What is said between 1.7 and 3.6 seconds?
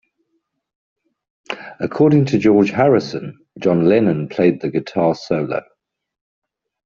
According to George Harrison,